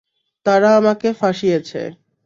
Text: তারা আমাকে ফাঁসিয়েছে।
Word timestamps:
তারা 0.45 0.69
আমাকে 0.79 1.07
ফাঁসিয়েছে। 1.13 1.81